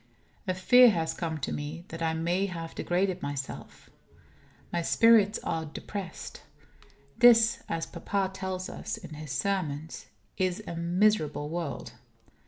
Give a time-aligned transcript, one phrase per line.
[0.47, 3.91] A fear has come to me that I may have degraded myself.
[4.73, 6.41] My spirits are depressed.
[7.19, 11.91] This, as papa tells us in his sermons, is a miserable world.